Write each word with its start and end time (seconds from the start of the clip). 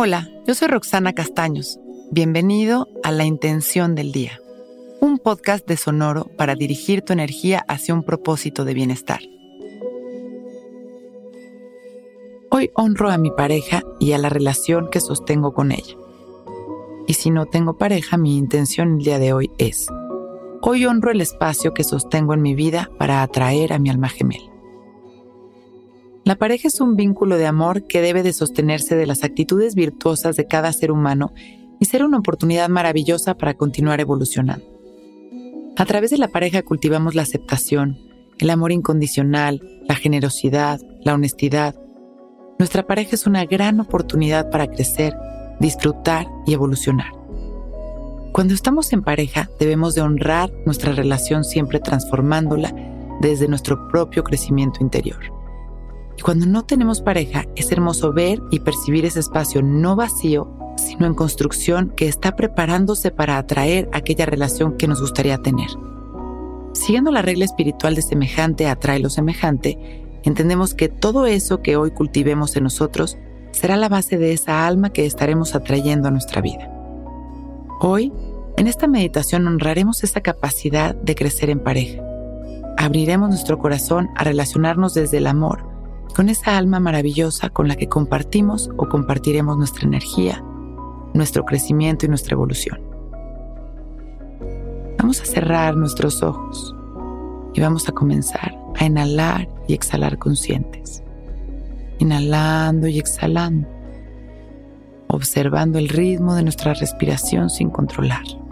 Hola, 0.00 0.30
yo 0.46 0.54
soy 0.54 0.68
Roxana 0.68 1.12
Castaños. 1.12 1.80
Bienvenido 2.12 2.86
a 3.02 3.10
La 3.10 3.24
Intención 3.24 3.96
del 3.96 4.12
Día, 4.12 4.38
un 5.00 5.18
podcast 5.18 5.66
de 5.66 5.76
Sonoro 5.76 6.30
para 6.36 6.54
dirigir 6.54 7.02
tu 7.02 7.12
energía 7.12 7.64
hacia 7.66 7.94
un 7.94 8.04
propósito 8.04 8.64
de 8.64 8.74
bienestar. 8.74 9.18
Hoy 12.48 12.70
honro 12.74 13.10
a 13.10 13.18
mi 13.18 13.32
pareja 13.32 13.82
y 13.98 14.12
a 14.12 14.18
la 14.18 14.28
relación 14.28 14.88
que 14.88 15.00
sostengo 15.00 15.52
con 15.52 15.72
ella. 15.72 15.96
Y 17.08 17.14
si 17.14 17.30
no 17.30 17.46
tengo 17.46 17.76
pareja, 17.76 18.18
mi 18.18 18.36
intención 18.36 18.98
el 18.98 19.04
día 19.04 19.18
de 19.18 19.32
hoy 19.32 19.50
es, 19.58 19.88
hoy 20.62 20.86
honro 20.86 21.10
el 21.10 21.20
espacio 21.20 21.74
que 21.74 21.82
sostengo 21.82 22.34
en 22.34 22.42
mi 22.42 22.54
vida 22.54 22.88
para 23.00 23.20
atraer 23.20 23.72
a 23.72 23.80
mi 23.80 23.90
alma 23.90 24.08
gemela. 24.08 24.57
La 26.28 26.36
pareja 26.36 26.68
es 26.68 26.82
un 26.82 26.94
vínculo 26.94 27.38
de 27.38 27.46
amor 27.46 27.86
que 27.86 28.02
debe 28.02 28.22
de 28.22 28.34
sostenerse 28.34 28.96
de 28.96 29.06
las 29.06 29.24
actitudes 29.24 29.74
virtuosas 29.74 30.36
de 30.36 30.46
cada 30.46 30.70
ser 30.74 30.92
humano 30.92 31.32
y 31.80 31.86
ser 31.86 32.04
una 32.04 32.18
oportunidad 32.18 32.68
maravillosa 32.68 33.38
para 33.38 33.54
continuar 33.54 33.98
evolucionando. 33.98 34.66
A 35.78 35.86
través 35.86 36.10
de 36.10 36.18
la 36.18 36.28
pareja 36.28 36.60
cultivamos 36.60 37.14
la 37.14 37.22
aceptación, 37.22 37.96
el 38.36 38.50
amor 38.50 38.72
incondicional, 38.72 39.62
la 39.88 39.94
generosidad, 39.94 40.82
la 41.02 41.14
honestidad. 41.14 41.76
Nuestra 42.58 42.86
pareja 42.86 43.14
es 43.14 43.26
una 43.26 43.46
gran 43.46 43.80
oportunidad 43.80 44.50
para 44.50 44.66
crecer, 44.66 45.14
disfrutar 45.60 46.26
y 46.46 46.52
evolucionar. 46.52 47.10
Cuando 48.32 48.52
estamos 48.52 48.92
en 48.92 49.00
pareja 49.00 49.48
debemos 49.58 49.94
de 49.94 50.02
honrar 50.02 50.52
nuestra 50.66 50.92
relación 50.92 51.42
siempre 51.42 51.80
transformándola 51.80 52.74
desde 53.22 53.48
nuestro 53.48 53.88
propio 53.88 54.24
crecimiento 54.24 54.82
interior. 54.82 55.37
Y 56.18 56.20
cuando 56.20 56.46
no 56.46 56.64
tenemos 56.64 57.00
pareja, 57.00 57.44
es 57.54 57.70
hermoso 57.70 58.12
ver 58.12 58.42
y 58.50 58.58
percibir 58.58 59.06
ese 59.06 59.20
espacio 59.20 59.62
no 59.62 59.94
vacío, 59.94 60.52
sino 60.76 61.06
en 61.06 61.14
construcción 61.14 61.92
que 61.94 62.08
está 62.08 62.34
preparándose 62.34 63.12
para 63.12 63.38
atraer 63.38 63.88
aquella 63.92 64.26
relación 64.26 64.76
que 64.76 64.88
nos 64.88 65.00
gustaría 65.00 65.38
tener. 65.38 65.68
Siguiendo 66.72 67.12
la 67.12 67.22
regla 67.22 67.44
espiritual 67.44 67.94
de 67.94 68.02
semejante 68.02 68.66
atrae 68.66 68.98
lo 68.98 69.10
semejante, 69.10 69.78
entendemos 70.24 70.74
que 70.74 70.88
todo 70.88 71.24
eso 71.24 71.62
que 71.62 71.76
hoy 71.76 71.92
cultivemos 71.92 72.56
en 72.56 72.64
nosotros 72.64 73.16
será 73.52 73.76
la 73.76 73.88
base 73.88 74.18
de 74.18 74.32
esa 74.32 74.66
alma 74.66 74.90
que 74.90 75.06
estaremos 75.06 75.54
atrayendo 75.54 76.08
a 76.08 76.10
nuestra 76.10 76.42
vida. 76.42 76.68
Hoy, 77.78 78.12
en 78.56 78.66
esta 78.66 78.88
meditación 78.88 79.46
honraremos 79.46 80.02
esa 80.02 80.20
capacidad 80.20 80.96
de 80.96 81.14
crecer 81.14 81.48
en 81.48 81.60
pareja. 81.60 82.02
Abriremos 82.76 83.28
nuestro 83.28 83.58
corazón 83.58 84.08
a 84.16 84.24
relacionarnos 84.24 84.94
desde 84.94 85.18
el 85.18 85.28
amor 85.28 85.67
con 86.14 86.28
esa 86.28 86.56
alma 86.56 86.80
maravillosa 86.80 87.50
con 87.50 87.68
la 87.68 87.76
que 87.76 87.88
compartimos 87.88 88.70
o 88.76 88.88
compartiremos 88.88 89.56
nuestra 89.56 89.86
energía, 89.86 90.42
nuestro 91.14 91.44
crecimiento 91.44 92.06
y 92.06 92.08
nuestra 92.08 92.34
evolución. 92.34 92.80
Vamos 94.98 95.20
a 95.20 95.24
cerrar 95.24 95.76
nuestros 95.76 96.22
ojos 96.22 96.74
y 97.54 97.60
vamos 97.60 97.88
a 97.88 97.92
comenzar 97.92 98.58
a 98.76 98.84
inhalar 98.84 99.48
y 99.66 99.74
exhalar 99.74 100.18
conscientes. 100.18 101.02
Inhalando 101.98 102.86
y 102.86 102.98
exhalando, 102.98 103.68
observando 105.08 105.78
el 105.78 105.88
ritmo 105.88 106.34
de 106.34 106.42
nuestra 106.42 106.74
respiración 106.74 107.50
sin 107.50 107.70
controlarlo. 107.70 108.47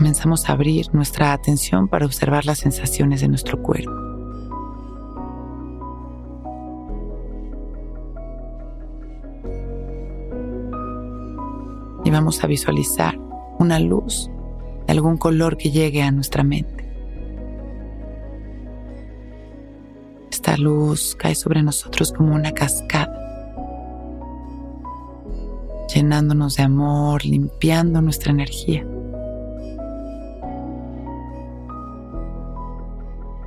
Comenzamos 0.00 0.48
a 0.48 0.54
abrir 0.54 0.86
nuestra 0.94 1.34
atención 1.34 1.86
para 1.86 2.06
observar 2.06 2.46
las 2.46 2.60
sensaciones 2.60 3.20
de 3.20 3.28
nuestro 3.28 3.62
cuerpo. 3.62 3.92
Y 12.02 12.10
vamos 12.10 12.42
a 12.42 12.46
visualizar 12.46 13.18
una 13.58 13.78
luz 13.78 14.30
de 14.86 14.92
algún 14.94 15.18
color 15.18 15.58
que 15.58 15.70
llegue 15.70 16.00
a 16.00 16.10
nuestra 16.10 16.44
mente. 16.44 16.88
Esta 20.30 20.56
luz 20.56 21.14
cae 21.14 21.34
sobre 21.34 21.62
nosotros 21.62 22.10
como 22.10 22.34
una 22.34 22.52
cascada, 22.52 23.12
llenándonos 25.94 26.56
de 26.56 26.62
amor, 26.62 27.26
limpiando 27.26 28.00
nuestra 28.00 28.32
energía. 28.32 28.86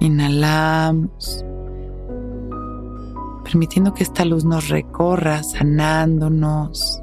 Inhalamos, 0.03 1.45
permitiendo 3.45 3.93
que 3.93 4.03
esta 4.03 4.25
luz 4.25 4.43
nos 4.43 4.67
recorra, 4.67 5.41
sanándonos, 5.43 7.01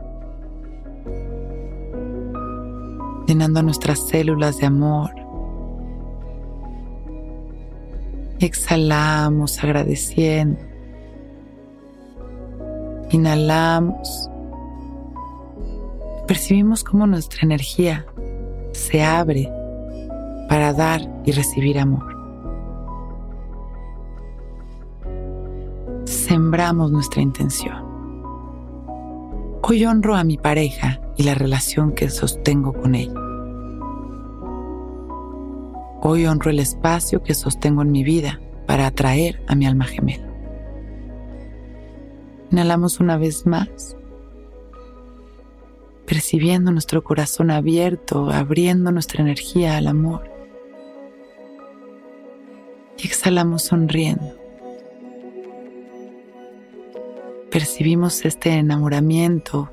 llenando 3.26 3.62
nuestras 3.62 4.06
células 4.06 4.58
de 4.58 4.66
amor. 4.66 5.10
Exhalamos 8.38 9.64
agradeciendo. 9.64 10.60
Inhalamos. 13.12 14.30
Percibimos 16.26 16.84
cómo 16.84 17.06
nuestra 17.06 17.40
energía 17.44 18.04
se 18.72 19.02
abre 19.02 19.50
para 20.50 20.74
dar 20.74 21.00
y 21.24 21.32
recibir 21.32 21.78
amor. 21.78 22.09
Sembramos 26.30 26.92
nuestra 26.92 27.22
intención. 27.22 27.74
Hoy 29.62 29.84
honro 29.84 30.14
a 30.14 30.22
mi 30.22 30.36
pareja 30.36 31.00
y 31.16 31.24
la 31.24 31.34
relación 31.34 31.90
que 31.90 32.08
sostengo 32.08 32.72
con 32.72 32.94
ella. 32.94 33.20
Hoy 36.02 36.26
honro 36.26 36.50
el 36.50 36.60
espacio 36.60 37.24
que 37.24 37.34
sostengo 37.34 37.82
en 37.82 37.90
mi 37.90 38.04
vida 38.04 38.40
para 38.68 38.86
atraer 38.86 39.42
a 39.48 39.56
mi 39.56 39.66
alma 39.66 39.86
gemela. 39.86 40.28
Inhalamos 42.52 43.00
una 43.00 43.18
vez 43.18 43.44
más, 43.44 43.96
percibiendo 46.06 46.70
nuestro 46.70 47.02
corazón 47.02 47.50
abierto, 47.50 48.30
abriendo 48.30 48.92
nuestra 48.92 49.22
energía 49.22 49.76
al 49.76 49.88
amor. 49.88 50.30
Y 52.98 53.08
exhalamos 53.08 53.62
sonriendo 53.64 54.39
percibimos 57.50 58.24
este 58.24 58.50
enamoramiento 58.50 59.70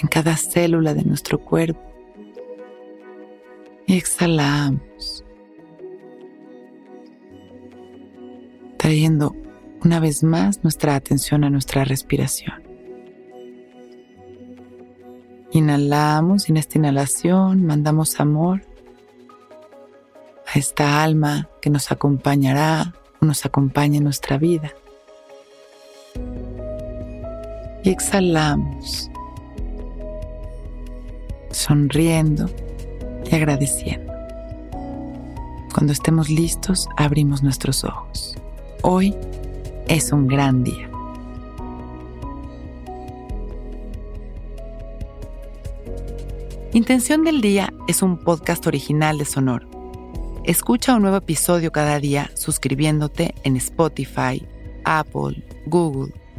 en 0.00 0.08
cada 0.08 0.36
célula 0.36 0.94
de 0.94 1.04
nuestro 1.04 1.38
cuerpo 1.38 1.80
y 3.86 3.96
exhalamos, 3.96 5.24
trayendo 8.76 9.34
una 9.84 10.00
vez 10.00 10.22
más 10.22 10.62
nuestra 10.62 10.94
atención 10.94 11.44
a 11.44 11.50
nuestra 11.50 11.84
respiración. 11.84 12.62
Inhalamos 15.52 16.48
y 16.48 16.52
en 16.52 16.58
esta 16.58 16.78
inhalación 16.78 17.64
mandamos 17.64 18.20
amor 18.20 18.62
a 20.52 20.58
esta 20.58 21.02
alma 21.02 21.48
que 21.62 21.70
nos 21.70 21.90
acompañará 21.90 22.92
o 23.20 23.26
nos 23.26 23.46
acompaña 23.46 23.98
en 23.98 24.04
nuestra 24.04 24.38
vida 24.38 24.74
exhalamos, 27.90 29.10
sonriendo 31.50 32.50
y 33.30 33.34
agradeciendo. 33.34 34.12
Cuando 35.72 35.92
estemos 35.92 36.28
listos, 36.28 36.88
abrimos 36.96 37.42
nuestros 37.42 37.84
ojos. 37.84 38.34
Hoy 38.82 39.14
es 39.88 40.12
un 40.12 40.26
gran 40.26 40.64
día. 40.64 40.90
Intención 46.72 47.24
del 47.24 47.40
Día 47.40 47.72
es 47.88 48.02
un 48.02 48.18
podcast 48.18 48.66
original 48.66 49.18
de 49.18 49.24
Sonor. 49.24 49.66
Escucha 50.44 50.94
un 50.94 51.02
nuevo 51.02 51.18
episodio 51.18 51.72
cada 51.72 51.98
día 51.98 52.30
suscribiéndote 52.34 53.34
en 53.44 53.56
Spotify, 53.56 54.46
Apple, 54.84 55.42
Google 55.66 56.12